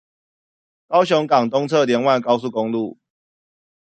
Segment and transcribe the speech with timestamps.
[0.87, 2.97] 高雄港東側聯外高速公路